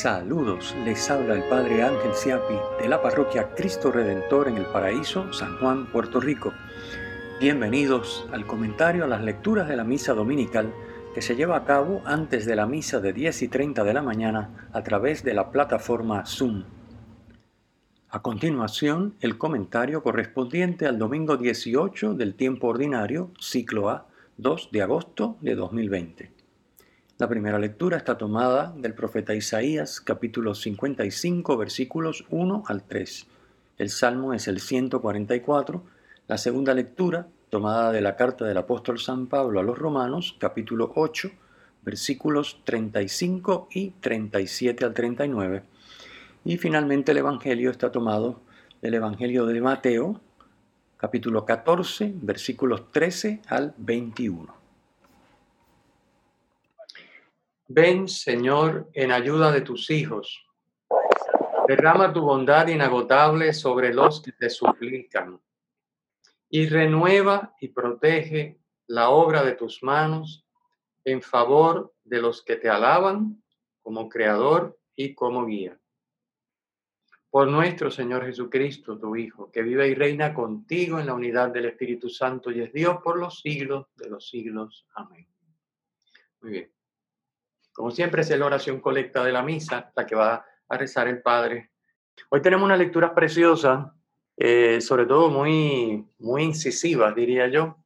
[0.00, 5.32] Saludos, les habla el Padre Ángel Siapi de la parroquia Cristo Redentor en el Paraíso,
[5.32, 6.52] San Juan, Puerto Rico.
[7.40, 10.72] Bienvenidos al comentario a las lecturas de la misa dominical
[11.16, 14.02] que se lleva a cabo antes de la misa de 10 y 30 de la
[14.02, 16.62] mañana a través de la plataforma Zoom.
[18.08, 24.80] A continuación, el comentario correspondiente al domingo 18 del tiempo ordinario, ciclo A, 2 de
[24.82, 26.37] agosto de 2020.
[27.18, 33.26] La primera lectura está tomada del profeta Isaías, capítulo 55, versículos 1 al 3.
[33.76, 35.82] El salmo es el 144.
[36.28, 40.92] La segunda lectura, tomada de la carta del apóstol San Pablo a los Romanos, capítulo
[40.94, 41.28] 8,
[41.82, 45.64] versículos 35 y 37 al 39.
[46.44, 48.42] Y finalmente el Evangelio está tomado
[48.80, 50.20] del Evangelio de Mateo,
[50.98, 54.57] capítulo 14, versículos 13 al 21.
[57.70, 60.42] Ven, Señor, en ayuda de tus hijos.
[61.66, 65.38] Derrama tu bondad inagotable sobre los que te suplican.
[66.48, 70.46] Y renueva y protege la obra de tus manos
[71.04, 73.42] en favor de los que te alaban
[73.82, 75.78] como Creador y como guía.
[77.28, 81.66] Por nuestro Señor Jesucristo, tu Hijo, que vive y reina contigo en la unidad del
[81.66, 84.86] Espíritu Santo y es Dios por los siglos de los siglos.
[84.94, 85.28] Amén.
[86.40, 86.77] Muy bien.
[87.78, 91.22] Como siempre es la oración colecta de la misa, la que va a rezar el
[91.22, 91.70] Padre.
[92.28, 93.86] Hoy tenemos unas lecturas preciosas,
[94.36, 97.76] eh, sobre todo muy, muy incisivas, diría yo.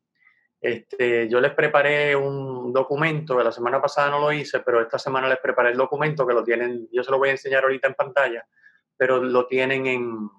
[0.62, 5.28] Este, yo les preparé un documento, la semana pasada no lo hice, pero esta semana
[5.28, 7.94] les preparé el documento que lo tienen, yo se lo voy a enseñar ahorita en
[7.94, 8.46] pantalla,
[8.96, 10.30] pero lo tienen en,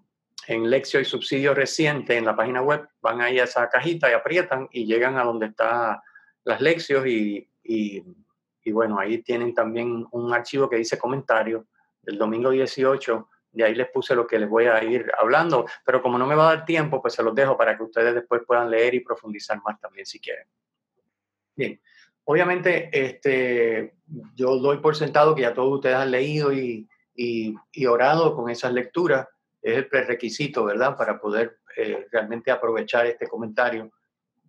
[0.48, 2.88] en Lección y Subsidio Reciente en la página web.
[3.02, 6.00] Van ahí a esa cajita y aprietan y llegan a donde están
[6.44, 8.04] las lecciones y, y
[8.64, 11.66] y bueno, ahí tienen también un archivo que dice comentarios
[12.02, 13.30] del domingo 18.
[13.52, 16.36] De ahí les puse lo que les voy a ir hablando, pero como no me
[16.36, 19.02] va a dar tiempo, pues se los dejo para que ustedes después puedan leer y
[19.02, 20.48] profundizar más también si quieren.
[21.56, 21.80] Bien,
[22.24, 23.96] obviamente este,
[24.34, 28.74] yo doy por sentado que ya todos ustedes han leído y, y, orado con esas
[28.74, 29.28] lecturas.
[29.62, 30.98] Es el prerequisito, ¿verdad?
[30.98, 33.92] Para poder eh, realmente aprovechar este comentario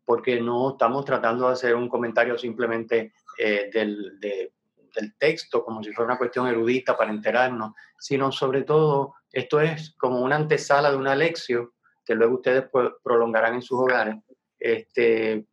[0.04, 4.50] porque no estamos tratando de hacer un comentario simplemente eh, del, del,
[5.18, 10.20] texto como si fuera una cuestión erudita para enterarnos, sino sobre todo esto es como
[10.20, 11.70] una antesala de una lección
[12.04, 12.64] que luego ustedes
[13.02, 14.16] prolongarán en sus hogares.
[14.58, 15.46] Este,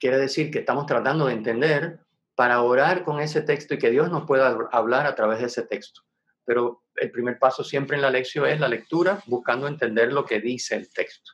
[0.00, 2.00] quiere decir que estamos tratando de entender
[2.34, 5.62] para orar con ese texto y que Dios nos pueda hablar a través de ese
[5.62, 6.00] texto.
[6.44, 10.40] Pero el primer paso siempre en la lección es la lectura, buscando entender lo que
[10.40, 11.32] dice el texto.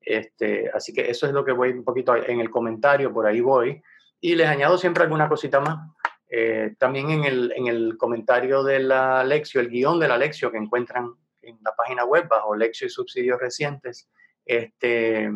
[0.00, 3.40] Este, así que eso es lo que voy un poquito en el comentario, por ahí
[3.40, 3.82] voy.
[4.22, 5.90] Y les añado siempre alguna cosita más.
[6.30, 10.52] Eh, también en el, en el comentario de la lección, el guion de la lección
[10.52, 11.12] que encuentran
[11.42, 14.08] en la página web bajo lección y subsidios recientes,
[14.46, 15.28] este,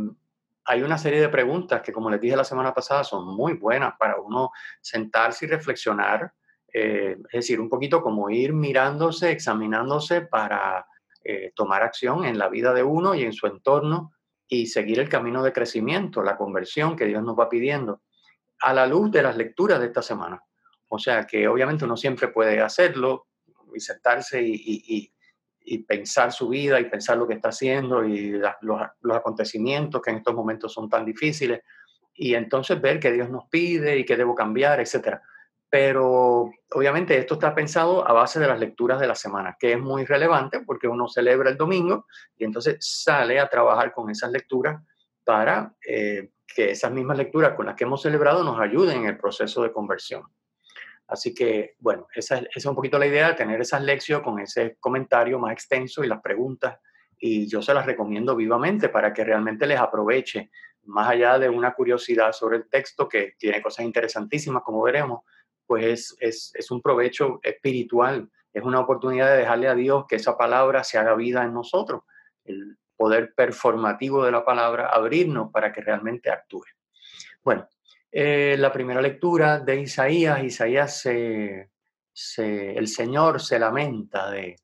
[0.64, 3.94] hay una serie de preguntas que, como les dije la semana pasada, son muy buenas
[3.98, 6.32] para uno sentarse y reflexionar.
[6.72, 10.86] Eh, es decir, un poquito como ir mirándose, examinándose para
[11.24, 14.12] eh, tomar acción en la vida de uno y en su entorno
[14.46, 18.00] y seguir el camino de crecimiento, la conversión que Dios nos va pidiendo,
[18.60, 20.42] a la luz de las lecturas de esta semana.
[20.88, 23.26] O sea que obviamente uno siempre puede hacerlo
[23.74, 25.12] y sentarse y,
[25.88, 28.52] pensar su vida y pensar lo que está haciendo y los,
[29.00, 31.60] los, acontecimientos que en estos momentos son tan difíciles
[32.14, 35.20] y entonces ver qué Dios nos pide y qué debo cambiar, etcétera
[35.68, 39.78] pero obviamente esto está pensado a base de las lecturas de la semana, que es
[39.78, 42.06] muy relevante porque uno celebra el domingo
[42.36, 44.82] y entonces sale a trabajar con esas lecturas
[45.24, 49.18] para eh, que esas mismas lecturas con las que hemos celebrado nos ayuden en el
[49.18, 50.22] proceso de conversión.
[51.08, 54.76] Así que, bueno, esa, es un poquito la idea, de tener esas lecciones con ese
[54.80, 56.78] comentario más extenso y las preguntas,
[57.18, 60.50] y yo se las recomiendo vivamente para que realmente les aproveche,
[60.84, 65.20] más allá de una curiosidad sobre el texto, que tiene cosas interesantísimas, como veremos,
[65.66, 70.36] pues es, es, un provecho espiritual, es una oportunidad de dejarle a Dios que esa
[70.36, 72.02] palabra se haga vida en nosotros,
[72.96, 76.64] poder performativo de la palabra, abrirnos para que realmente actúe.
[77.42, 77.68] Bueno,
[78.10, 81.70] eh, la primera lectura de Isaías, Isaías se,
[82.38, 84.56] el Señor se lamenta de,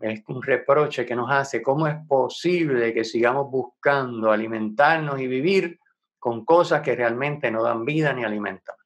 [0.00, 5.78] es un reproche que nos hace, ¿cómo es posible que sigamos buscando alimentarnos y vivir
[6.18, 8.76] con cosas que realmente no dan vida ni alimentan?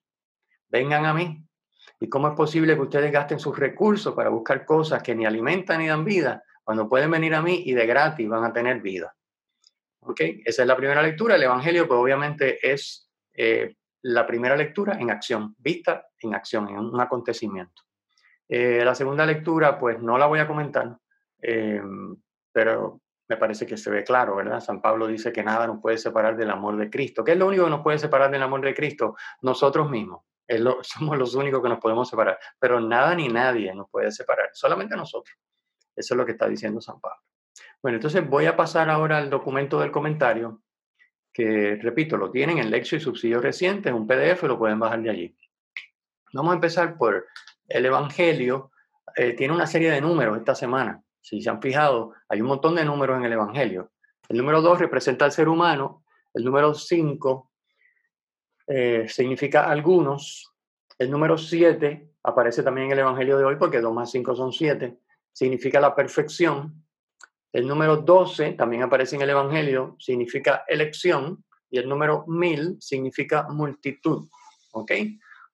[0.69, 1.45] Vengan a mí,
[2.03, 5.81] ¿Y cómo es posible que ustedes gasten sus recursos para buscar cosas que ni alimentan
[5.81, 9.12] ni dan vida, cuando pueden venir a mí y de gratis van a tener vida?
[10.02, 10.20] ¿Ok?
[10.44, 11.34] Esa es la primera lectura.
[11.34, 16.78] El Evangelio, pues obviamente es eh, la primera lectura en acción, vista en acción, en
[16.78, 17.82] un acontecimiento.
[18.49, 20.96] Eh, la segunda lectura, pues no la voy a comentar,
[21.43, 21.82] eh,
[22.52, 24.61] pero me parece que se ve claro, ¿verdad?
[24.61, 27.25] San Pablo dice que nada nos puede separar del amor de Cristo.
[27.25, 29.17] ¿Qué es lo único que nos puede separar del amor de Cristo?
[29.43, 30.22] Nosotros mismos.
[30.82, 34.94] somos los únicos que nos podemos separar, pero nada ni nadie nos puede separar, solamente
[34.94, 35.37] nosotros.
[35.97, 37.21] Eso es lo que está diciendo San Pablo.
[37.83, 40.63] Bueno, entonces voy a pasar ahora al documento del comentario,
[41.33, 45.11] que repito, lo tienen en Lexio y Subsidio Recientes, un PDF, lo pueden bajar de
[45.11, 45.37] allí.
[46.33, 47.27] Vamos a empezar por
[47.69, 48.71] el Evangelio.
[49.17, 51.03] Eh, tiene una serie de números esta semana.
[51.21, 53.93] Si se han fijado, hay un montón de números en el Evangelio.
[54.29, 56.05] El número 2 representa al ser humano,
[56.35, 57.51] el número 5
[58.69, 60.53] eh, significa algunos,
[60.99, 64.53] el número 7 aparece también en el Evangelio de hoy porque 2 más 5 son
[64.53, 64.97] 7,
[65.41, 66.85] significa la perfección.
[67.51, 73.49] El número 12 también aparece en el Evangelio, significa elección, y el número 1000 significa
[73.49, 74.29] multitud.
[74.73, 74.93] ¿Ok?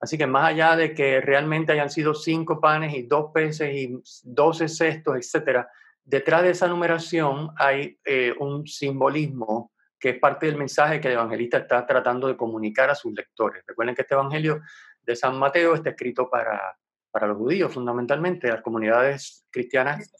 [0.00, 4.02] Así que más allá de que realmente hayan sido cinco panes y dos peces y
[4.24, 5.68] doce cestos, etcétera,
[6.04, 11.14] detrás de esa numeración hay eh, un simbolismo que es parte del mensaje que el
[11.14, 13.62] evangelista está tratando de comunicar a sus lectores.
[13.64, 14.62] Recuerden que este evangelio
[15.00, 16.76] de San Mateo está escrito para,
[17.16, 20.12] para los judíos, fundamentalmente, las comunidades cristianas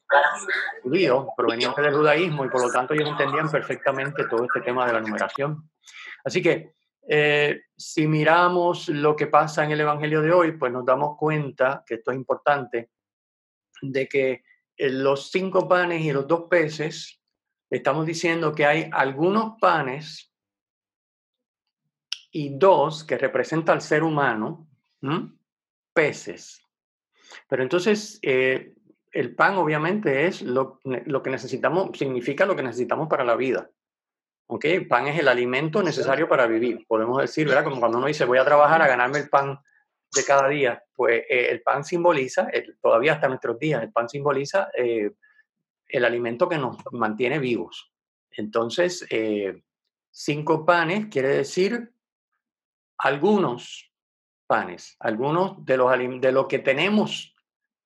[0.83, 4.95] judíos provenientes del judaísmo y por lo tanto ellos entendían perfectamente todo este tema de
[4.95, 5.71] la numeración.
[6.25, 6.73] Así que
[7.07, 11.85] eh, si miramos lo que pasa en el Evangelio de hoy, pues nos damos cuenta,
[11.87, 12.89] que esto es importante,
[13.83, 14.43] de que
[14.79, 17.21] eh, los cinco panes y los dos peces,
[17.69, 20.33] estamos diciendo que hay algunos panes
[22.31, 24.67] y dos que representan al ser humano,
[25.93, 26.66] peces.
[27.49, 28.75] Pero entonces, eh,
[29.13, 33.71] el pan obviamente es lo, lo que necesitamos, significa lo que necesitamos para la vida.
[34.47, 34.67] ¿ok?
[34.89, 36.85] Pan es el alimento necesario para vivir.
[36.87, 37.65] Podemos decir, ¿verdad?
[37.65, 39.59] Como cuando uno dice, voy a trabajar a ganarme el pan
[40.15, 42.49] de cada día, pues eh, el pan simboliza,
[42.81, 45.11] todavía hasta nuestros días, el pan simboliza eh,
[45.89, 47.93] el alimento que nos mantiene vivos.
[48.31, 49.07] Entonces,
[50.11, 51.93] cinco panes quiere decir
[52.99, 53.91] algunos
[54.47, 55.91] panes, algunos de, los,
[56.21, 57.35] de lo que tenemos,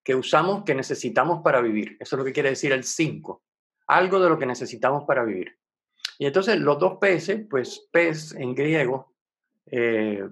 [0.03, 1.97] que usamos, que necesitamos para vivir.
[1.99, 3.43] Eso es lo que quiere decir el cinco.
[3.87, 5.57] Algo de lo que necesitamos para vivir.
[6.17, 9.13] Y entonces los dos peces, pues pez en griego,
[9.65, 10.27] eh,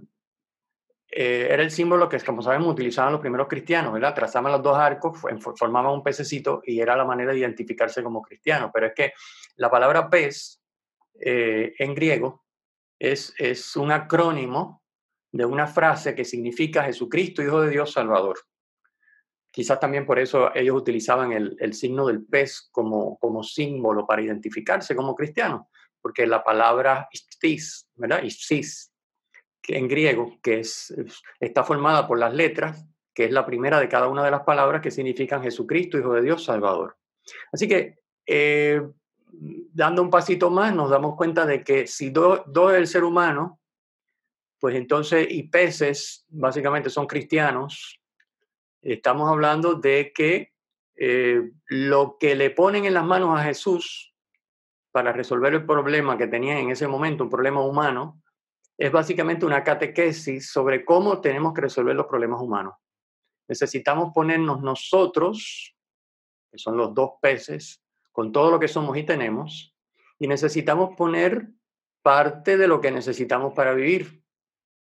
[1.12, 4.14] eh, era el símbolo que, como sabemos, utilizaban los primeros cristianos, ¿verdad?
[4.14, 5.20] Trazaban los dos arcos,
[5.56, 8.70] formaban un pececito y era la manera de identificarse como cristiano.
[8.74, 9.14] Pero es que
[9.56, 10.62] la palabra pez
[11.20, 12.46] eh, en griego
[13.00, 14.84] es, es un acrónimo
[15.32, 18.40] de una frase que significa Jesucristo, Hijo de Dios, Salvador.
[19.52, 24.22] Quizás también por eso ellos utilizaban el, el signo del pez como, como símbolo para
[24.22, 25.64] identificarse como cristianos
[26.02, 28.24] porque la palabra istis, ¿verdad?
[28.24, 28.92] Istis,
[29.62, 30.94] que en griego, que es,
[31.40, 34.82] está formada por las letras, que es la primera de cada una de las palabras
[34.82, 36.98] que significan Jesucristo, Hijo de Dios, Salvador.
[37.52, 38.82] Así que, eh,
[39.32, 42.42] dando un pasito más, nos damos cuenta de que si dos
[42.72, 43.60] es el ser humano,
[44.60, 48.00] pues entonces, y peces, básicamente son cristianos,
[48.82, 50.54] estamos hablando de que
[50.96, 54.14] eh, lo que le ponen en las manos a Jesús
[54.92, 58.22] para resolver el problema que tenían en ese momento, un problema humano,
[58.78, 62.76] es básicamente una catequesis sobre cómo tenemos que resolver los problemas humanos.
[63.48, 65.76] Necesitamos ponernos nosotros,
[66.52, 67.82] que son los dos peces,
[68.12, 69.76] con todo lo que somos y tenemos,
[70.18, 71.50] y necesitamos poner
[72.02, 74.19] parte de lo que necesitamos para vivir,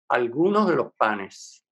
[0.08, 1.64] algunos de los panes,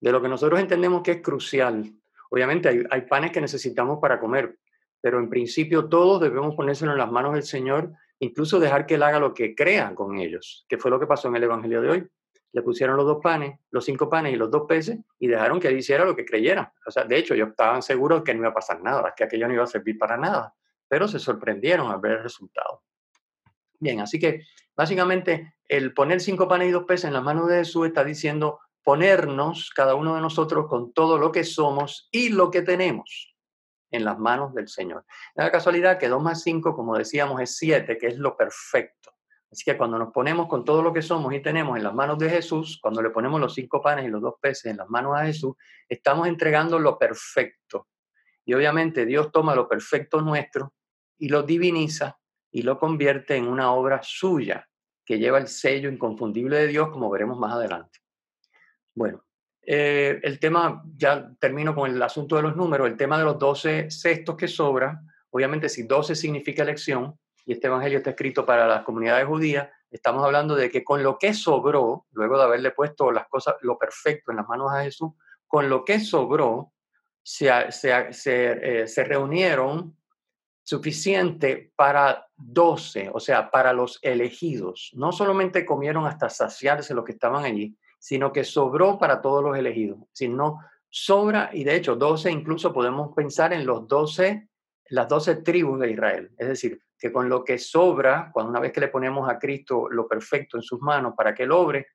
[0.00, 1.92] de lo que nosotros entendemos que es crucial.
[2.30, 4.58] Obviamente hay, hay panes que necesitamos para comer,
[5.00, 9.02] pero en principio todos debemos ponérselo en las manos del Señor, incluso dejar que Él
[9.02, 11.90] haga lo que crea con ellos, que fue lo que pasó en el Evangelio de
[11.90, 12.08] hoy.
[12.52, 15.68] Le pusieron los dos panes, los cinco panes y los dos peces y dejaron que
[15.68, 16.72] Él hiciera lo que creyera.
[16.84, 19.46] O sea, de hecho, ellos estaban seguros que no iba a pasar nada, que aquello
[19.46, 20.54] no iba a servir para nada,
[20.88, 22.82] pero se sorprendieron al ver el resultado.
[23.78, 24.44] Bien, así que
[24.80, 28.60] básicamente el poner cinco panes y dos peces en las manos de Jesús está diciendo
[28.82, 33.36] ponernos, cada uno de nosotros, con todo lo que somos y lo que tenemos
[33.90, 35.04] en las manos del Señor.
[35.34, 39.12] la casualidad que 2 más 5, como decíamos, es 7, que es lo perfecto.
[39.52, 42.18] Así que cuando nos ponemos con todo lo que somos y tenemos en las manos
[42.18, 45.14] de Jesús, cuando le ponemos los cinco panes y los dos peces en las manos
[45.14, 45.56] a Jesús,
[45.86, 47.88] estamos entregando lo perfecto.
[48.46, 50.72] Y obviamente Dios toma lo perfecto nuestro
[51.18, 52.19] y lo diviniza
[52.50, 54.66] y lo convierte en una obra suya
[55.04, 57.98] que lleva el sello inconfundible de Dios, como veremos más adelante.
[58.94, 59.24] Bueno,
[59.62, 63.38] eh, el tema, ya termino con el asunto de los números, el tema de los
[63.38, 68.66] 12 sextos que sobran, obviamente si 12 significa elección, y este evangelio está escrito para
[68.66, 73.10] las comunidades judías, estamos hablando de que con lo que sobró, luego de haberle puesto
[73.10, 75.10] las cosas, lo perfecto en las manos a Jesús,
[75.46, 76.72] con lo que sobró,
[77.22, 79.96] se, se, se reunieron
[80.62, 84.90] suficiente para 12, o sea, para los elegidos.
[84.94, 89.56] No solamente comieron hasta saciarse los que estaban allí, sino que sobró para todos los
[89.56, 89.98] elegidos.
[90.12, 94.48] Si no sobra, y de hecho 12 incluso podemos pensar en los 12,
[94.90, 96.30] las 12 tribus de Israel.
[96.36, 99.88] Es decir, que con lo que sobra, cuando una vez que le ponemos a Cristo
[99.88, 101.86] lo perfecto en sus manos para que él obre,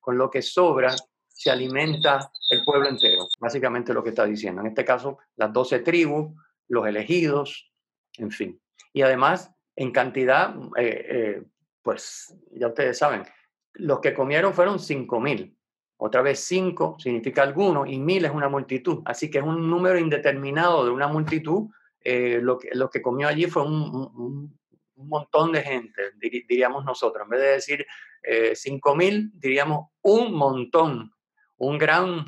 [0.00, 0.94] con lo que sobra
[1.28, 3.26] se alimenta el pueblo entero.
[3.40, 4.60] Básicamente lo que está diciendo.
[4.60, 6.32] En este caso, las 12 tribus,
[6.68, 7.70] los elegidos,
[8.18, 8.60] en fin.
[8.92, 11.42] Y además, en cantidad, eh, eh,
[11.82, 13.24] pues ya ustedes saben,
[13.74, 15.56] los que comieron fueron cinco mil.
[15.96, 19.02] Otra vez cinco significa alguno y mil es una multitud.
[19.04, 21.70] Así que es un número indeterminado de una multitud.
[22.00, 24.58] Eh, lo, que, que comió allí fue un,
[24.96, 27.24] montón de gente, diríamos nosotros.
[27.24, 27.86] En vez de decir
[28.54, 31.12] cinco mil, diríamos un montón,
[31.56, 32.24] un gran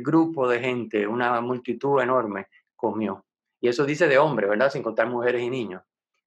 [0.00, 3.24] grupo de gente, una multitud enorme comió.
[3.60, 4.70] Y eso dice de hombre, ¿verdad?
[4.70, 5.82] Sin contar mujeres y niños.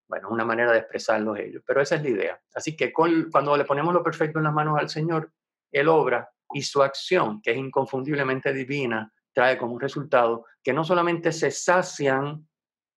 [0.08, 1.64] Bueno, una manera de expresarlos ellos.
[1.66, 2.42] Pero esa es la idea.
[2.54, 5.32] Así que cuando le ponemos lo perfecto en las manos al Señor,
[5.72, 11.32] Él obra y su acción, que es inconfundiblemente divina, trae como resultado que no solamente
[11.32, 12.48] se sacian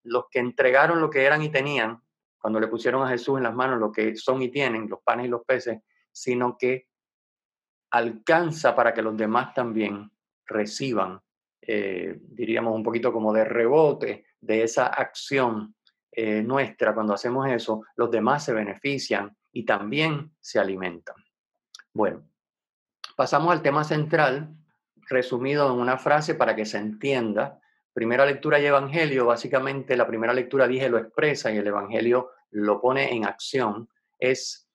[0.04, 2.00] los que entregaron lo que eran y tenían,
[2.38, 5.26] cuando le pusieron a Jesús en las manos lo que son y tienen, los panes
[5.26, 5.80] y los peces,
[6.12, 6.86] sino que
[7.90, 10.10] alcanza para que los demás también
[10.44, 11.20] reciban
[11.66, 15.74] eh, diríamos, un poquito como de rebote de esa acción
[16.12, 21.16] eh, nuestra, cuando hacemos eso, los demás se benefician y también se alimentan.
[21.92, 22.28] Bueno,
[23.16, 24.54] pasamos al tema central,
[25.08, 27.60] resumido en una frase para que se entienda.
[27.92, 32.80] Primera lectura y evangelio, básicamente la primera lectura dije lo expresa y el evangelio lo
[32.80, 34.65] pone en acción, es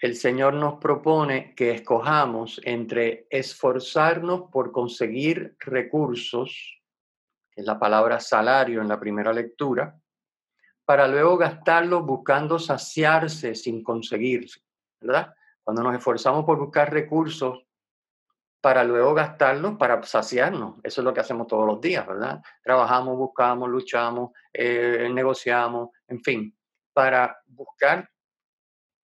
[0.00, 6.80] el Señor nos propone que escojamos entre esforzarnos por conseguir recursos,
[7.50, 10.00] que es la palabra salario en la primera lectura,
[10.86, 14.62] para luego gastarlos buscando saciarse sin conseguirse,
[15.00, 15.34] ¿verdad?
[15.62, 17.66] Cuando nos esforzamos por buscar recursos
[18.62, 22.42] para luego gastarlos para saciarnos, eso es lo que hacemos todos los días, ¿verdad?
[22.62, 26.58] Trabajamos, buscamos, luchamos, eh, negociamos, en fin,
[26.92, 28.10] para buscar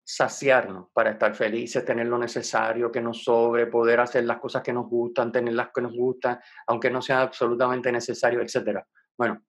[0.05, 4.73] saciarnos para estar felices, tener lo necesario que nos sobre, poder hacer las cosas que
[4.73, 8.81] nos gustan, tener las que nos gustan, aunque no sea absolutamente necesario, etc.
[9.17, 9.43] Bueno,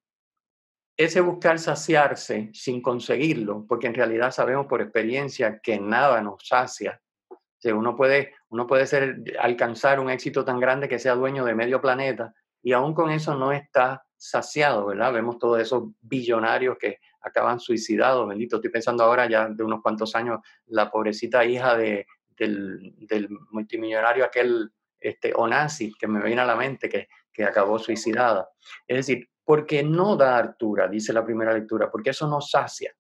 [0.95, 7.01] ese buscar saciarse sin conseguirlo, porque en realidad sabemos por experiencia que nada nos sacia.
[7.29, 11.55] O uno puede, uno puede ser, alcanzar un éxito tan grande que sea dueño de
[11.55, 15.11] medio planeta y aún con eso no está saciado, ¿verdad?
[15.11, 18.55] Vemos todos esos billonarios que acaban suicidados, bendito.
[18.55, 24.71] Estoy pensando ahora ya de unos cuantos años, la pobrecita hija de, del, multimillonario aquel
[24.97, 28.49] este, Onasi, que me viene a la mente, que, que acabó suicidada.
[28.87, 32.93] Es decir, porque no da altura, dice la primera lectura, porque eso no sacia.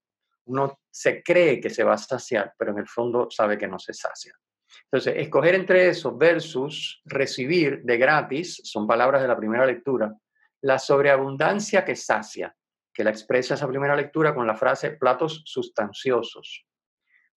[0.45, 3.79] Uno se cree que se va a saciar, pero en el fondo sabe que no
[3.79, 4.33] se sacia.
[4.91, 10.13] Entonces, escoger entre eso versus recibir de gratis, son palabras de la primera lectura,
[10.63, 12.55] la sobreabundancia que sacia
[12.93, 16.65] que la expresa esa primera lectura con la frase platos sustanciosos.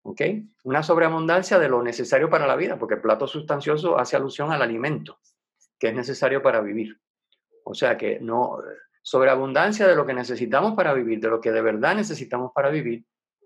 [0.02, 0.20] ¿Ok?
[0.62, 5.18] Una sobreabundancia de lo necesario para la vida, porque plato sustancioso hace alusión al alimento
[5.78, 7.00] que es necesario para vivir.
[7.64, 8.58] O sea que no,
[9.02, 13.04] sobreabundancia de lo que necesitamos para vivir, de lo que de verdad necesitamos para vivir,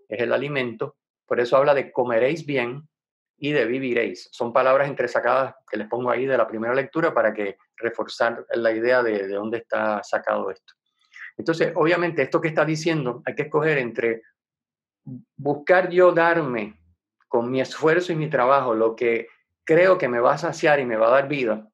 [0.09, 0.99] es el alimento.
[1.27, 2.89] Por eso habla de comeréis bien
[3.41, 4.29] y de viviréis.
[4.31, 8.71] Son palabras entresacadas que les pongo ahí de la primera lectura para que reforzar la
[8.71, 10.75] idea de, de dónde está sacado esto.
[11.37, 14.23] Entonces, obviamente, esto que está diciendo, hay que escoger entre
[15.37, 16.79] buscar yo darme
[17.29, 19.29] con mi esfuerzo y mi trabajo lo que
[19.65, 21.67] creo que me va a saciar y me va a dar vida,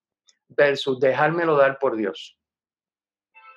[0.49, 2.39] versus dejármelo dar por Dios.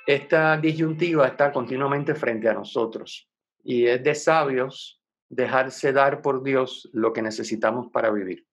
[0.08, 3.30] Esta disyuntiva está continuamente frente a nosotros
[3.64, 4.99] y es de sabios
[5.30, 8.48] dejarse dar por Dios lo que necesitamos para vivir,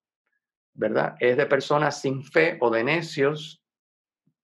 [0.74, 1.16] ¿verdad?
[1.18, 3.62] Es de personas sin fe o de necios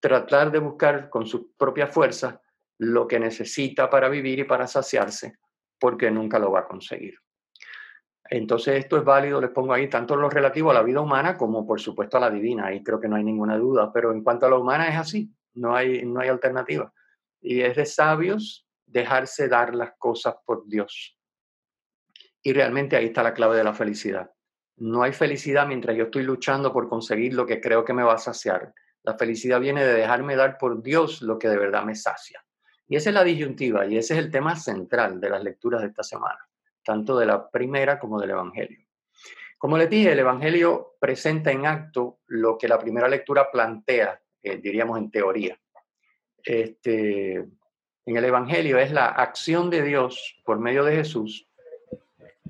[0.01, 2.41] tratar de buscar con sus propias fuerzas
[2.79, 5.39] lo que necesita para vivir y para saciarse,
[5.79, 7.15] porque nunca lo va a conseguir.
[8.29, 11.67] Entonces esto es válido, les pongo ahí, tanto lo relativo a la vida humana como
[11.67, 14.47] por supuesto a la divina, ahí creo que no hay ninguna duda, pero en cuanto
[14.47, 16.93] a la humana es así, no hay, no hay alternativa.
[17.41, 21.19] Y es de sabios dejarse dar las cosas por Dios.
[22.43, 24.31] Y realmente ahí está la clave de la felicidad.
[24.77, 28.15] No hay felicidad mientras yo estoy luchando por conseguir lo que creo que me va
[28.15, 28.75] a saciar.
[29.05, 32.45] La felicidad viene de dejarme dar por Dios lo que de verdad me sacia.
[32.89, 35.89] Y esa es la disyuntiva y ese es el tema central de las lecturas de
[35.89, 36.39] esta semana,
[36.85, 38.87] tanto de la primera como del Evangelio.
[39.57, 44.57] Como les dije, el Evangelio presenta en acto lo que la primera lectura plantea, eh,
[44.57, 45.59] diríamos en teoría.
[46.45, 47.35] este,
[48.05, 51.49] en el Evangelio es la acción de Dios por medio de Jesús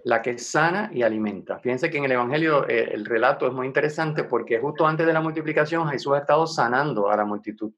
[0.05, 1.59] la que sana y alimenta.
[1.59, 5.13] Fíjense que en el Evangelio eh, el relato es muy interesante porque justo antes de
[5.13, 7.73] la multiplicación Jesús ha estado sanando a la multitud.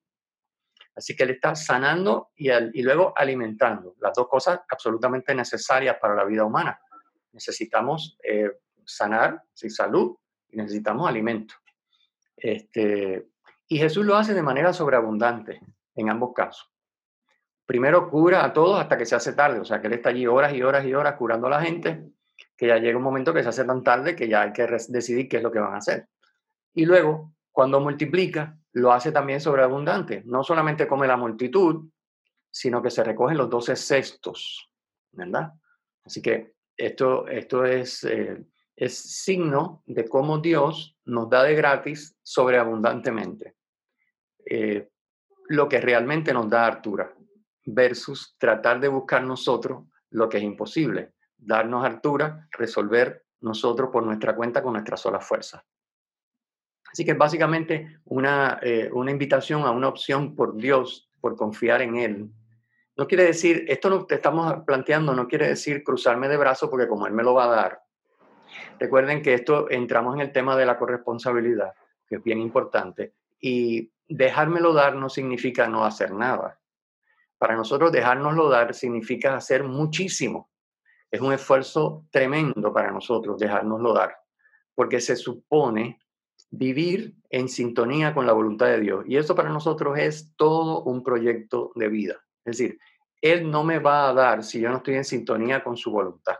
[0.96, 6.14] Así que él está sanando y, y luego alimentando, las dos cosas absolutamente necesarias para
[6.14, 6.80] la vida humana.
[7.32, 8.50] Necesitamos eh,
[8.84, 10.16] sanar, sin salud,
[10.48, 11.54] y necesitamos alimento.
[12.36, 13.26] Este,
[13.66, 15.60] y Jesús lo hace de manera sobreabundante
[15.94, 16.70] en ambos casos.
[17.66, 20.26] Primero cura a todos hasta que se hace tarde, o sea que él está allí
[20.26, 22.13] horas y horas y horas curando a la gente,
[22.56, 25.28] que ya llega un momento que se hace tan tarde que ya hay que decidir
[25.28, 26.08] qué es lo que van a hacer.
[26.74, 30.22] Y luego, cuando multiplica, lo hace también sobreabundante.
[30.24, 31.88] No solamente come la multitud,
[32.50, 34.70] sino que se recogen los doce cestos,
[35.12, 35.52] ¿verdad?
[36.04, 38.44] Así que esto, esto es, eh,
[38.76, 43.54] es signo de cómo Dios nos da de gratis sobreabundantemente
[44.46, 44.88] eh,
[45.48, 47.14] lo que realmente nos da altura
[47.66, 51.12] versus tratar de buscar nosotros lo que es imposible,
[51.46, 55.64] darnos altura, resolver nosotros por nuestra cuenta con nuestra sola fuerza.
[56.90, 61.96] Así que básicamente una, eh, una invitación a una opción por Dios, por confiar en
[61.96, 62.30] Él.
[62.96, 66.86] No quiere decir, esto lo que estamos planteando no quiere decir cruzarme de brazos porque
[66.86, 67.82] como Él me lo va a dar.
[68.78, 71.74] Recuerden que esto entramos en el tema de la corresponsabilidad,
[72.08, 73.14] que es bien importante.
[73.40, 76.60] Y dejármelo dar no significa no hacer nada.
[77.38, 80.48] Para nosotros dejárnoslo dar significa hacer muchísimo.
[81.14, 84.16] Es un esfuerzo tremendo para nosotros dejárnoslo dar,
[84.74, 86.00] porque se supone
[86.50, 89.04] vivir en sintonía con la voluntad de Dios.
[89.06, 92.16] Y eso para nosotros es todo un proyecto de vida.
[92.44, 92.80] Es decir,
[93.20, 96.34] Él no me va a dar si yo no estoy en sintonía con su voluntad.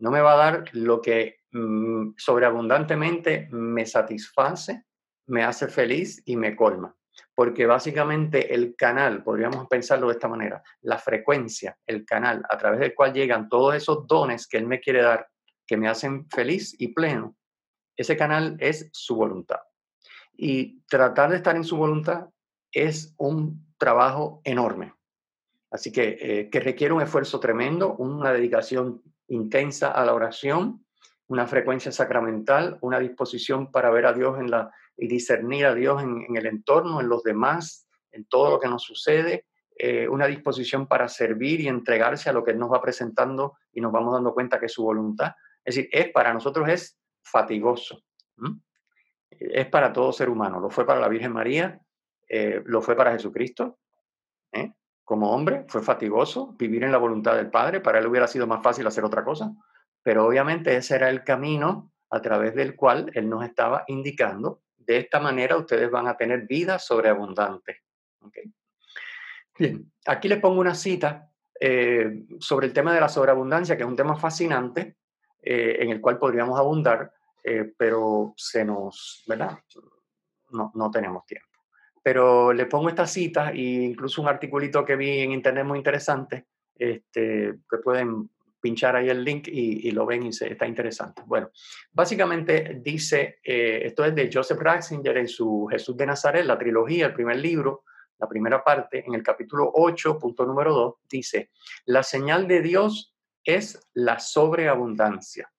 [0.00, 4.86] No me va a dar lo que mm, sobreabundantemente me satisface,
[5.28, 6.96] me hace feliz y me colma.
[7.42, 12.78] Porque básicamente el canal, podríamos pensarlo de esta manera, la frecuencia, el canal a través
[12.78, 15.26] del cual llegan todos esos dones que Él me quiere dar,
[15.66, 17.34] que me hacen feliz y pleno,
[17.96, 19.58] ese canal es su voluntad.
[20.32, 22.28] Y tratar de estar en su voluntad
[22.70, 24.94] es un trabajo enorme.
[25.72, 30.86] Así que, eh, que requiere un esfuerzo tremendo, una dedicación intensa a la oración,
[31.26, 36.02] una frecuencia sacramental, una disposición para ver a Dios en la, y discernir a Dios
[36.02, 40.86] en, el entorno, en los demás, en todo lo que nos sucede, eh, una disposición
[40.86, 44.34] para servir y entregarse a lo que Él nos va presentando y nos vamos dando
[44.34, 45.32] cuenta que es su voluntad.
[45.64, 48.02] Es decir, es para nosotros es fatigoso.
[49.30, 50.60] Es para todo ser humano.
[50.60, 51.80] Lo fue para la Virgen María,
[52.28, 53.78] eh, lo fue para Jesucristo.
[54.52, 54.72] ¿eh?
[55.04, 57.80] Como hombre, fue fatigoso vivir en la voluntad del Padre.
[57.80, 59.52] Para él hubiera sido más fácil hacer otra cosa.
[60.02, 64.62] Pero obviamente ese era el camino a través del cual él nos estaba indicando.
[64.84, 67.82] De esta manera ustedes van a tener vida sobreabundante.
[69.58, 73.88] Bien, aquí les pongo una cita eh, sobre el tema de la sobreabundancia, que es
[73.88, 74.96] un tema fascinante,
[75.40, 77.12] eh, en el cual podríamos abundar,
[77.44, 79.58] eh, pero se nos, ¿verdad?
[80.50, 81.48] No, no, tenemos tiempo.
[82.02, 86.46] Pero le pongo esta cita e incluso un articulito que vi en internet muy interesante,
[86.76, 88.28] este, que pueden
[88.62, 91.22] pinchar ahí el link y, lo ven y se, está interesante.
[91.26, 91.50] Bueno,
[91.90, 97.06] básicamente dice, eh, esto es de Joseph Ratzinger en su Jesús de Nazaret, la trilogía,
[97.06, 97.84] el primer libro,
[98.18, 101.50] la primera parte, en el capítulo 8, punto número 2, dice,
[101.86, 105.52] la señal de Dios es la sobreabundancia.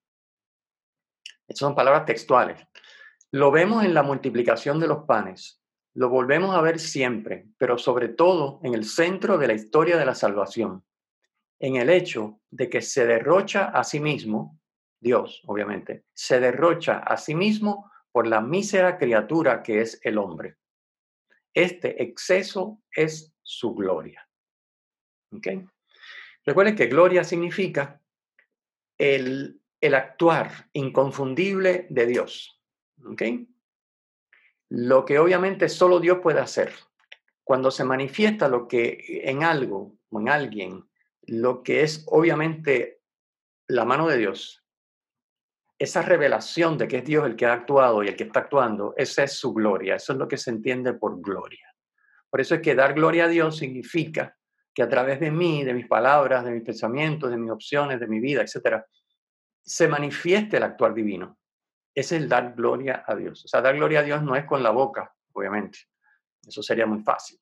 [1.45, 2.65] Estas son palabras textuales.
[3.31, 5.61] Lo vemos en la multiplicación de los panes,
[5.95, 10.05] lo volvemos a ver siempre, pero sobre todo en el centro de la historia de
[10.05, 10.83] la salvación,
[11.59, 14.59] en el hecho de que se derrocha a sí mismo,
[14.99, 20.57] Dios obviamente, se derrocha a sí mismo por la mísera criatura que es el hombre.
[21.53, 24.27] Este exceso es su gloria.
[25.31, 25.65] ¿Okay?
[26.45, 28.01] Recuerden que gloria significa
[28.97, 29.59] el,
[29.93, 32.61] actuar inconfundible de Dios.
[34.69, 36.73] Lo que obviamente solo Dios puede hacer.
[37.43, 40.89] Cuando se manifiesta lo que en algo o en alguien,
[41.27, 43.01] lo que es obviamente
[43.67, 44.63] la mano de Dios,
[45.79, 48.93] esa revelación de que es Dios el que ha actuado y el que está actuando,
[48.97, 49.95] esa es su gloria.
[49.95, 51.73] Eso es lo que se entiende por gloria.
[52.29, 54.37] Por eso es que dar gloria a Dios significa
[54.73, 58.07] que a través de mí, de mis palabras, de mis pensamientos, de mis opciones, de
[58.07, 58.85] mi vida, etcétera,
[59.61, 61.37] se manifieste el actuar divino.
[61.93, 63.45] Es el dar gloria a Dios.
[63.45, 65.79] O sea, dar gloria a Dios no es con la boca, obviamente.
[66.45, 67.39] Eso sería muy fácil.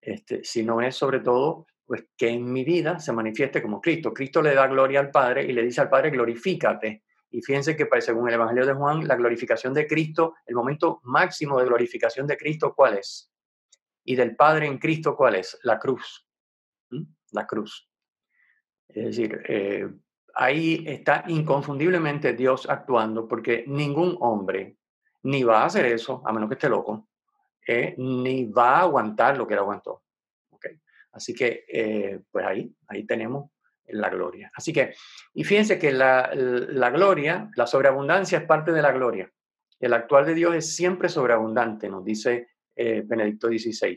[0.00, 4.12] Este, sino es sobre todo pues, que en mi vida se manifieste como Cristo.
[4.12, 7.04] Cristo le da gloria al Padre y le dice al Padre, glorifícate.
[7.30, 11.00] Y fíjense que pues, según el Evangelio de Juan, la glorificación de Cristo, el momento
[11.04, 13.30] máximo de glorificación de Cristo, ¿cuál es?
[14.06, 15.58] y del Padre en Cristo, ¿cuál es?
[15.64, 16.26] La cruz.
[17.32, 17.90] La cruz.
[18.88, 19.88] Es decir, eh,
[20.34, 24.78] ahí está inconfundiblemente Dios actuando porque ningún hombre
[25.24, 27.08] ni va a hacer eso, a menos que esté loco,
[27.66, 30.04] eh, ni va a aguantar lo que él aguantó.
[31.16, 33.50] Así que, eh, pues ahí, ahí tenemos
[33.88, 34.50] la gloria.
[34.54, 34.94] Así que,
[35.34, 39.30] y fíjense que la, la, gloria, la sobreabundancia es parte de la gloria.
[39.80, 43.96] El actual de Dios es siempre sobreabundante, nos dice eh, Benedicto XVI.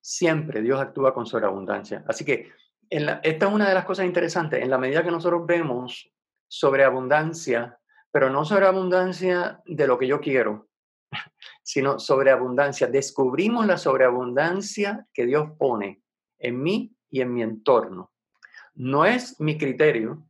[0.00, 2.04] Siempre Dios actúa con sobreabundancia.
[2.06, 2.50] Así que
[2.88, 4.62] esta es una de las cosas interesantes.
[4.62, 6.10] En la medida que nosotros vemos
[6.48, 7.78] sobreabundancia,
[8.10, 10.68] pero no sobreabundancia de lo que yo quiero,
[11.66, 12.86] sino sobreabundancia.
[12.86, 16.00] Descubrimos la sobreabundancia que Dios pone
[16.38, 18.12] en mí y en mi entorno.
[18.76, 20.24] No es mi criterio,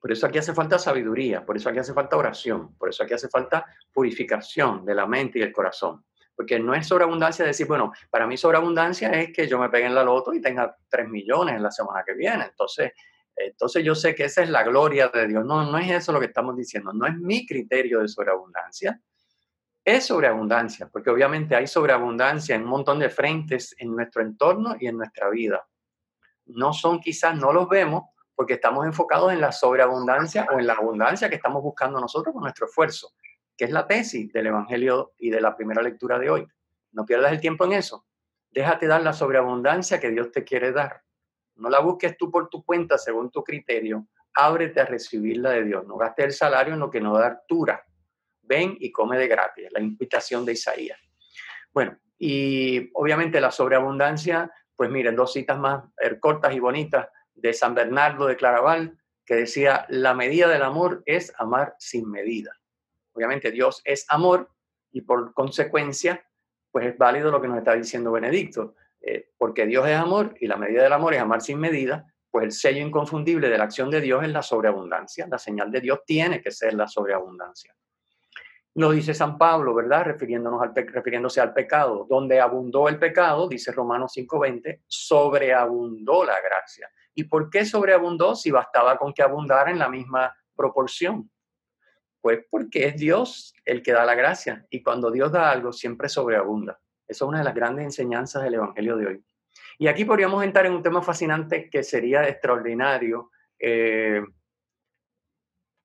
[0.00, 3.14] por eso aquí hace falta sabiduría, por eso aquí hace falta oración, por eso aquí
[3.14, 6.04] hace falta purificación de la mente y el corazón.
[6.34, 9.94] Porque no es sobreabundancia decir, bueno, para mí sobreabundancia es que yo me pegue en
[9.94, 12.46] la loto y tenga 3 millones en la semana que viene.
[12.46, 12.94] Entonces,
[13.36, 15.44] entonces yo sé que esa es la gloria de Dios.
[15.44, 16.92] No, no es eso lo que estamos diciendo.
[16.92, 19.00] No es mi criterio de sobreabundancia.
[19.84, 24.86] Es sobreabundancia, porque obviamente hay sobreabundancia en un montón de frentes en nuestro entorno y
[24.86, 25.66] en nuestra vida.
[26.46, 30.74] No son quizás, no los vemos porque estamos enfocados en la sobreabundancia o en la
[30.74, 33.12] abundancia que estamos buscando nosotros con nuestro esfuerzo
[33.60, 36.48] que es la tesis del Evangelio y de la primera lectura de hoy.
[36.92, 38.06] No pierdas el tiempo en eso.
[38.50, 41.02] Déjate dar la sobreabundancia que Dios te quiere dar.
[41.56, 44.06] No la busques tú por tu cuenta, según tu criterio.
[44.32, 45.86] Ábrete a recibirla de Dios.
[45.86, 47.84] No gastes el salario en lo que no da altura.
[48.50, 49.68] Ven y come de gratis.
[49.70, 50.98] La invitación de Isaías.
[51.72, 57.52] Bueno, y obviamente la sobreabundancia, pues miren, dos citas más er, cortas y bonitas de
[57.52, 62.50] San Bernardo de Claraval, que decía, la medida del amor es amar sin medida.
[63.12, 64.50] Obviamente Dios es amor
[64.90, 66.26] y por consecuencia,
[66.72, 70.48] pues es válido lo que nos está diciendo Benedicto, eh, porque Dios es amor y
[70.48, 73.90] la medida del amor es amar sin medida, pues el sello inconfundible de la acción
[73.90, 75.28] de Dios es la sobreabundancia.
[75.30, 77.74] La señal de Dios tiene que ser la sobreabundancia.
[78.74, 80.04] Lo dice San Pablo, ¿verdad?
[80.04, 82.06] Refiriéndonos al refiriéndose al pecado.
[82.08, 86.88] Donde abundó el pecado, dice Romanos 5:20, sobreabundó la gracia.
[87.14, 91.30] ¿Y por qué sobreabundó si bastaba con que abundara en la misma proporción?
[92.20, 96.08] Pues porque es Dios el que da la gracia y cuando Dios da algo siempre
[96.08, 96.78] sobreabunda.
[97.08, 99.24] Eso es una de las grandes enseñanzas del Evangelio de hoy.
[99.78, 103.30] Y aquí podríamos entrar en un tema fascinante que sería extraordinario.
[103.58, 104.22] Eh,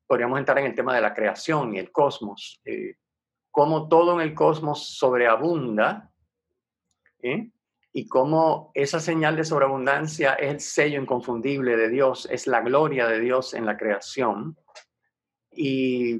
[0.08, 2.62] podríamos entrar en el tema de la creación y el cosmos.
[2.66, 2.96] Eh,
[3.52, 6.12] cómo todo en el cosmos sobreabunda
[7.92, 13.08] y cómo esa señal de sobreabundancia es el sello inconfundible de Dios, es la gloria
[13.08, 14.58] de Dios en la creación.
[15.50, 16.20] Y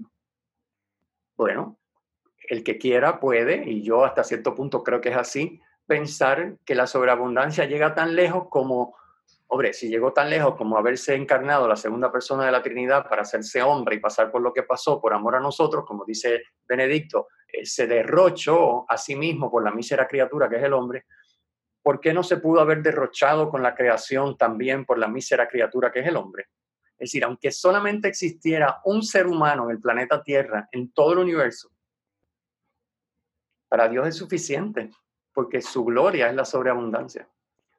[1.36, 1.78] bueno,
[2.50, 6.76] el que quiera puede, y yo hasta cierto punto creo que es así, pensar que
[6.76, 8.96] la sobreabundancia llega tan lejos como,
[9.48, 13.22] hombre, si llegó tan lejos como haberse encarnado la segunda persona de la Trinidad para
[13.22, 17.28] hacerse hombre y pasar por lo que pasó por amor a nosotros, como dice Benedicto,
[17.48, 21.06] eh, se derrochó a sí mismo por la mísera criatura que es el hombre,
[21.82, 25.92] ¿por qué no se pudo haber derrochado con la creación también por la mísera criatura
[25.92, 26.48] que es el hombre?
[26.98, 31.20] Es decir, aunque solamente existiera un ser humano en el planeta Tierra, en todo el
[31.20, 31.70] universo,
[33.68, 34.90] para Dios es suficiente,
[35.34, 37.28] porque su gloria es la sobreabundancia.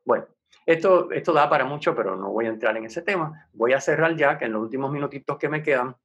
[0.04, 0.26] Bueno,
[0.66, 3.48] esto, esto da para mucho, pero no voy a entrar en ese tema.
[3.52, 5.96] Voy a cerrar ya, que en los últimos minutitos que me quedan,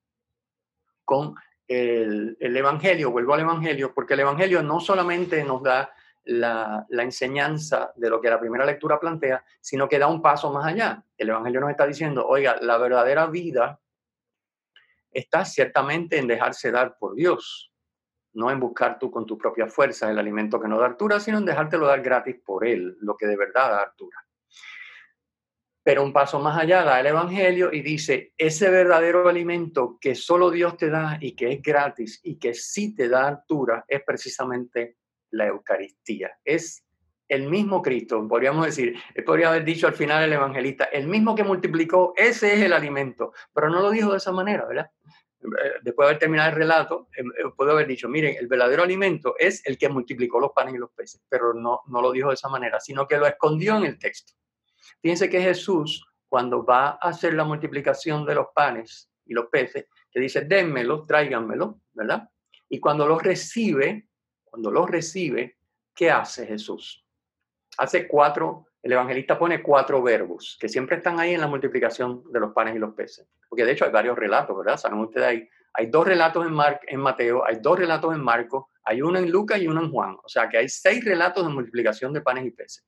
[1.03, 1.35] con
[1.67, 5.91] el, el Evangelio, vuelvo al Evangelio, porque el Evangelio no solamente nos da
[6.25, 10.65] la, enseñanza de lo que la primera lectura plantea, sino que da un paso más
[10.65, 11.03] allá.
[11.17, 13.79] El Evangelio nos está diciendo, oiga, la verdadera vida
[15.11, 17.71] está ciertamente en dejarse dar por Dios,
[18.33, 21.37] no en buscar tú con tus propias fuerzas el alimento que no da altura, sino
[21.37, 24.25] en dejártelo dar gratis por Él, lo que de verdad da altura.
[25.83, 30.51] Pero un paso más allá da el Evangelio y dice, ese verdadero alimento que solo
[30.51, 34.97] Dios te da y que es gratis y que sí te da altura es precisamente
[35.31, 36.31] la Eucaristía.
[36.43, 36.83] Es
[37.27, 38.93] el mismo Cristo, podríamos decir,
[39.25, 43.31] podría haber dicho al final el evangelista, el mismo que multiplicó, ese es el alimento,
[43.53, 44.91] pero no lo dijo de esa manera, ¿verdad?
[45.41, 48.83] Eh, después de haber terminado el relato, eh, eh, puedo haber dicho, miren, el verdadero
[48.83, 52.27] alimento es el que multiplicó los panes y los peces, pero no, no lo dijo
[52.27, 54.33] de esa manera, sino que lo escondió en el texto.
[55.01, 59.87] Fíjense que Jesús, cuando va a hacer la multiplicación de los panes y los peces,
[60.11, 62.29] que dice, dénmelo, tráiganmelo, ¿verdad?
[62.69, 64.07] Y cuando los recibe,
[64.43, 65.57] cuando los recibe,
[65.95, 67.05] ¿qué hace Jesús?
[67.77, 72.39] Hace cuatro, el evangelista pone cuatro verbos que siempre están ahí en la multiplicación de
[72.39, 73.27] los panes y los peces.
[73.47, 74.77] Porque de hecho hay varios relatos, ¿verdad?
[74.77, 78.65] Saben ustedes, hay, hay dos relatos en, Mar, en Mateo, hay dos relatos en Marcos
[78.83, 80.17] Hay uno en Lucas y uno en Juan.
[80.23, 82.85] O sea que hay seis relatos de multiplicación de panes y peces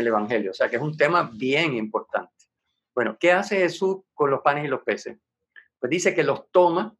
[0.00, 0.50] el Evangelio.
[0.50, 2.32] O sea que es un tema bien importante.
[2.94, 5.18] Bueno, ¿qué hace Jesús con los panes y los peces?
[5.78, 6.94] Pues dice que los toma,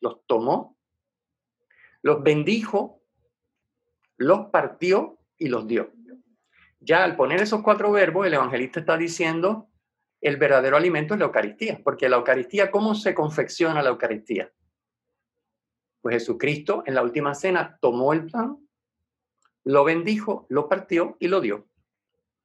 [0.00, 0.76] los tomó,
[2.02, 3.00] los bendijo,
[4.16, 5.92] los partió y los dio.
[6.80, 9.68] Ya al poner esos cuatro verbos, el evangelista está diciendo
[10.22, 14.52] el verdadero alimento es la Eucaristía, porque la Eucaristía, ¿cómo se confecciona la Eucaristía?
[16.00, 18.56] Pues Jesucristo en la última cena tomó el pan,
[19.64, 21.66] lo bendijo, lo partió y lo dio.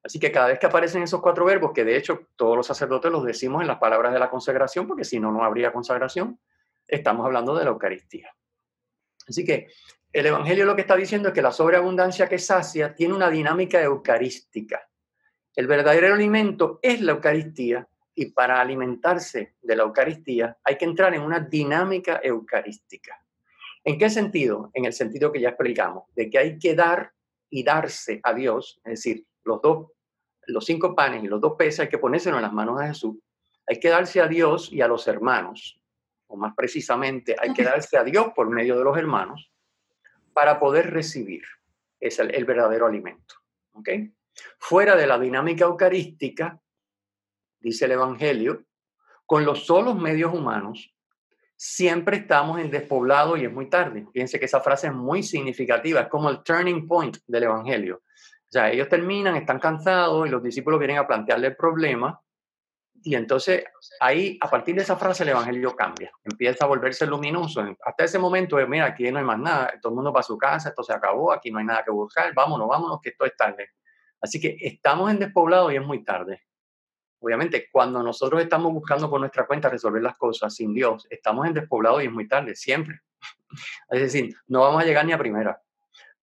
[0.08, 3.12] Así que cada vez que aparecen esos cuatro verbos, que de hecho todos los sacerdotes
[3.12, 6.40] los decimos en las palabras de la consagración, porque si no, no habría consagración,
[6.88, 8.34] estamos hablando de la Eucaristía.
[9.28, 9.68] Así que
[10.14, 13.84] el Evangelio lo que está diciendo es que la sobreabundancia que sacia tiene una dinámica
[13.84, 14.90] eucarística.
[15.54, 21.16] El verdadero alimento es la Eucaristía y para alimentarse de la Eucaristía hay que entrar
[21.16, 23.22] en una dinámica eucarística.
[23.84, 24.72] ¿En qué sentido?
[24.74, 27.12] En el sentido que ya explicamos, de que hay que dar
[27.50, 29.88] y darse a Dios, es decir, los dos
[30.48, 33.16] los cinco panes y los dos peces hay que ponérselo en las manos de Jesús.
[33.68, 35.80] Hay que darse a Dios y a los hermanos,
[36.28, 39.52] o más precisamente, hay que darse a Dios por medio de los hermanos
[40.34, 41.44] para poder recibir
[42.00, 43.36] es el, verdadero alimento.
[43.74, 43.90] ¿ok?
[44.60, 46.60] Fuera de la dinámica eucarística,
[47.60, 48.64] dice el Evangelio,
[49.26, 50.94] con los solos medios humanos,
[51.56, 54.06] siempre estamos en despoblado y es muy tarde.
[54.14, 58.04] Fíjense que esa frase es muy significativa, es como el turning point del Evangelio.
[58.48, 62.22] O sea, ellos terminan, están cansados y los discípulos vienen a plantearle el problema.
[63.04, 63.66] Y entonces
[64.00, 67.64] ahí, a partir de esa frase, el Evangelio cambia, empieza a volverse luminoso.
[67.84, 70.70] Hasta ese momento, mira, aquí no hay más nada, todo el mundo para su casa,
[70.70, 73.70] esto se acabó, aquí no hay nada que buscar, vámonos, vámonos, que esto es tarde.
[74.22, 76.42] Así que estamos en despoblado y es muy tarde.
[77.20, 81.54] Obviamente, cuando nosotros estamos buscando por nuestra cuenta resolver las cosas sin Dios, estamos en
[81.54, 83.02] despoblado y es muy tarde, siempre.
[83.90, 85.62] Es decir, no vamos a llegar ni a primera.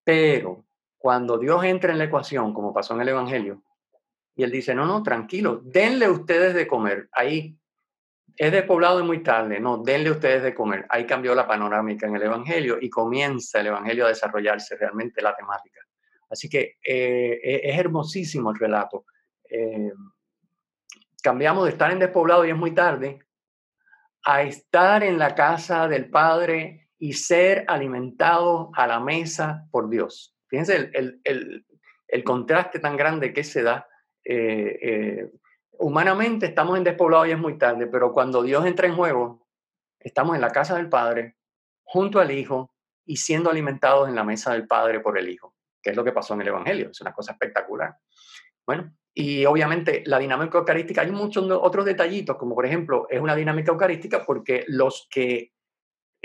[0.05, 0.65] Pero
[1.05, 3.63] cuando Dios entra en la ecuación, como pasó en el Evangelio,
[4.35, 7.11] y Él dice, no, no, tranquilo, denle ustedes de comer.
[7.13, 7.59] Ahí
[8.35, 10.87] es despoblado y muy tarde, no, denle ustedes de comer.
[10.89, 15.37] Ahí cambió la panorámica en el Evangelio y comienza el Evangelio a desarrollarse realmente la
[15.37, 15.83] temática.
[16.31, 19.05] Así que eh, e-, es hermosísimo el relato.
[19.51, 19.93] Eh,
[21.23, 23.19] cambiamos de estar en despoblado y es muy tarde
[24.25, 30.34] a estar en la casa del Padre y ser alimentados a la mesa por Dios.
[30.55, 33.89] Fíjense el, contraste tan grande que se da.
[34.25, 35.31] Eh, eh,
[35.73, 39.49] humanamente estamos en despoblado y es muy tarde, pero cuando Dios entra en juego,
[39.99, 41.35] estamos en la casa del Padre,
[41.83, 42.73] junto al Hijo
[43.05, 46.13] y siendo alimentados en la mesa del Padre por el Hijo, que es lo que
[46.13, 46.91] pasó en el Evangelio.
[46.91, 47.97] Es una cosa espectacular.
[48.65, 53.35] Bueno, y obviamente la dinámica eucarística, hay muchos otros detallitos, como por ejemplo, es una
[53.35, 55.54] dinámica eucarística porque los que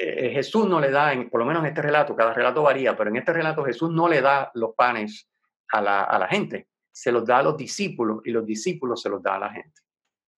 [0.02, 2.96] eh, Jesús no le da, en, por lo menos en este relato, cada relato varía,
[2.96, 5.30] pero en este relato Jesús no le da los panes
[5.74, 9.36] a la, gente, se los da a los discípulos y los discípulos se los da
[9.36, 9.82] a la gente.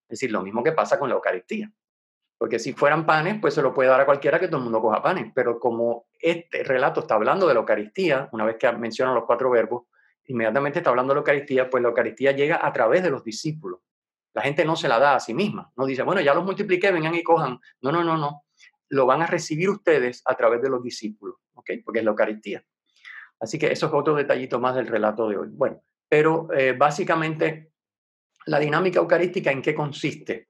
[0.09, 1.71] Es decir, lo mismo que pasa con la Eucaristía.
[2.39, 4.81] Porque si fueran panes, pues se lo puede dar a cualquiera que todo el mundo
[4.81, 5.31] coja panes.
[5.33, 9.51] Pero como este relato está hablando de la Eucaristía, una vez que mencionan los cuatro
[9.51, 9.83] verbos,
[10.25, 13.79] inmediatamente está hablando de la Eucaristía, pues la Eucaristía llega a través de los discípulos.
[14.33, 15.71] La gente no se la da a sí misma.
[15.77, 17.59] No dice, bueno, ya los multipliqué, vengan y cojan.
[17.81, 18.43] No, no, no, no
[18.91, 21.71] lo van a recibir ustedes a través de los discípulos, ¿ok?
[21.83, 22.63] Porque es la Eucaristía.
[23.39, 25.47] Así que eso es otro detallito más del relato de hoy.
[25.49, 27.71] Bueno, pero eh, básicamente
[28.45, 30.49] la dinámica eucarística en qué consiste?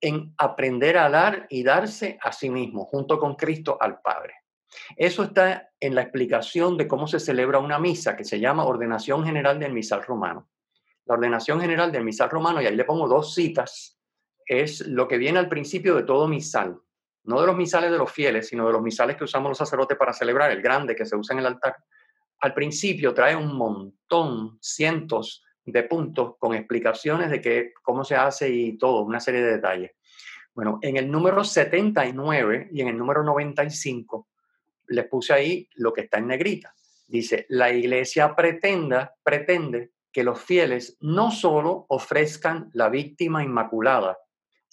[0.00, 4.34] En aprender a dar y darse a sí mismo, junto con Cristo al Padre.
[4.96, 9.24] Eso está en la explicación de cómo se celebra una misa que se llama Ordenación
[9.24, 10.48] General del Misal Romano.
[11.04, 14.00] La Ordenación General del Misal Romano, y ahí le pongo dos citas,
[14.46, 16.80] es lo que viene al principio de todo misal
[17.24, 19.96] no de los misales de los fieles, sino de los misales que usamos los sacerdotes
[19.96, 21.76] para celebrar, el grande que se usa en el altar,
[22.40, 28.50] al principio trae un montón, cientos de puntos con explicaciones de qué, cómo se hace
[28.50, 29.92] y todo, una serie de detalles.
[30.54, 34.28] Bueno, en el número 79 y en el número 95
[34.88, 36.74] les puse ahí lo que está en negrita.
[37.06, 44.18] Dice, la iglesia pretenda, pretende que los fieles no solo ofrezcan la víctima inmaculada,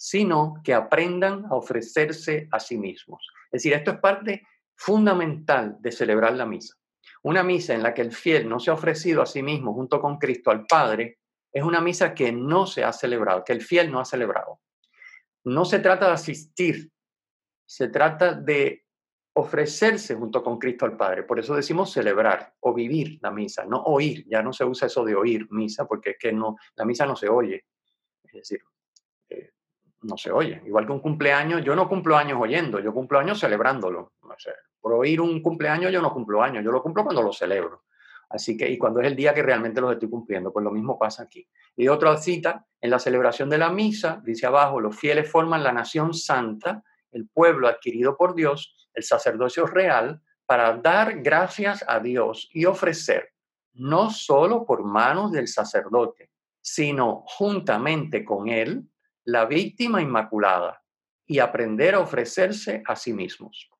[0.02, 3.22] sino que aprendan a ofrecerse a sí mismos.
[3.52, 6.74] Es decir, esto es parte fundamental de celebrar la misa.
[7.22, 10.00] Una misa en la que el fiel no se ha ofrecido a sí mismo junto
[10.00, 11.18] con Cristo al Padre
[11.52, 14.62] es una misa que no se ha celebrado, que el fiel no ha celebrado.
[15.44, 16.90] No se trata de asistir,
[17.66, 18.86] se trata de
[19.34, 21.24] ofrecerse junto con Cristo al Padre.
[21.24, 24.24] Por eso decimos celebrar o vivir la misa, no oír.
[24.26, 27.16] Ya no se usa eso de oír misa porque es que no, la misa no
[27.16, 27.66] se oye.
[28.24, 28.62] Es decir,
[30.02, 30.62] no se oye.
[30.66, 34.12] Igual que un cumpleaños, yo no cumplo años oyendo, yo cumplo años celebrándolo.
[34.80, 37.84] por oír un cumpleaños yo no cumplo años, yo lo cumplo cuando lo celebro.
[38.30, 40.98] Así que, y cuando es el día que realmente los estoy cumpliendo, pues lo mismo
[40.98, 41.46] pasa aquí.
[41.76, 45.72] Y otra cita, en la celebración de la misa, dice abajo, los fieles forman la
[45.72, 52.48] nación santa, el pueblo adquirido por Dios, el sacerdocio real, para dar gracias a Dios
[52.52, 53.30] y ofrecer,
[53.74, 58.84] no solo por manos del sacerdote, sino juntamente con él,
[59.30, 60.82] la víctima inmaculada,
[61.30, 63.70] y aprender a ofrecerse a sí mismos.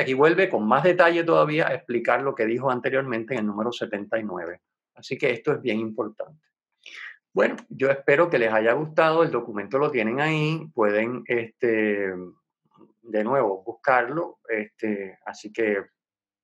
[0.00, 3.72] Aquí vuelve con más detalle todavía a explicar lo que dijo anteriormente en el número
[3.72, 4.60] 79.
[4.94, 6.40] Así que esto es bien importante.
[7.32, 9.24] Bueno, yo espero que les haya gustado.
[9.24, 10.68] El documento lo tienen ahí.
[10.72, 12.12] Pueden, este,
[13.02, 14.38] de nuevo, buscarlo.
[14.48, 15.84] Este, así que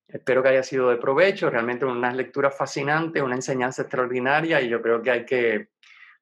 [0.05, 1.49] espero que haya sido de provecho.
[1.49, 5.69] Realmente unas lecturas fascinantes, una enseñanza extraordinaria y yo creo que hay que,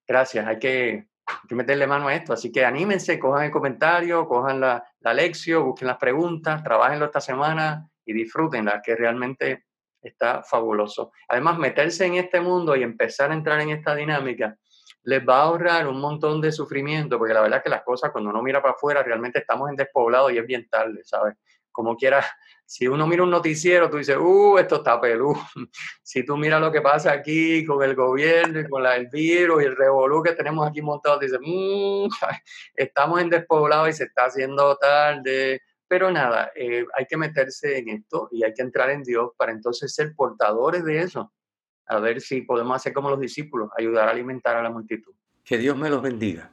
[0.08, 2.33] gracias, hay que hay que meterle mano a esto.
[2.33, 7.21] Así que anímense, cojan el comentario, cojan la, la lección, busquen las preguntas, trabajenlo esta
[7.21, 9.65] semana y disfrútenla, que realmente
[10.01, 11.12] está fabuloso.
[11.29, 14.57] Además, meterse en este mundo y empezar a entrar en esta dinámica
[15.03, 18.12] les va a ahorrar un montón de sufrimiento, porque la verdad es que las cosas
[18.12, 21.36] cuando uno mira para afuera realmente estamos en despoblado y es bien tarde, ¿sabes?
[21.71, 22.23] Como quiera,
[22.65, 25.36] si uno mira un noticiero, tú dices, uh, esto está pelú.
[26.04, 29.65] si tú miras lo que pasa aquí con el gobierno y con el virus y
[29.65, 32.08] el revolú que tenemos aquí montado, dices, mmm,
[32.76, 35.62] estamos en despoblado y se está haciendo tarde.
[35.88, 39.52] Pero nada, eh, hay que meterse en esto y hay que entrar en Dios para
[39.52, 41.32] entonces ser portadores de eso.
[41.86, 45.13] A ver si podemos hacer como los discípulos, ayudar a alimentar a la multitud.
[45.43, 46.53] Que Dios me los bendiga.